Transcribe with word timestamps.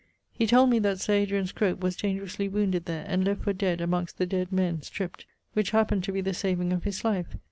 He 0.31 0.47
told 0.47 0.71
me 0.71 0.79
that 0.79 0.99
Sir 0.99 1.13
Adrian 1.13 1.45
Scrope 1.45 1.81
was 1.81 1.95
dangerously 1.95 2.49
wounded 2.49 2.85
there, 2.85 3.05
and 3.07 3.23
left 3.23 3.43
for 3.43 3.53
dead 3.53 3.81
amongst 3.81 4.17
the 4.17 4.25
dead 4.25 4.51
men, 4.51 4.81
stript; 4.81 5.27
which 5.53 5.69
happened 5.69 6.03
to 6.05 6.11
be 6.11 6.21
the 6.21 6.33
saving 6.33 6.73
of 6.73 6.85
his 6.85 7.05
life. 7.05 7.35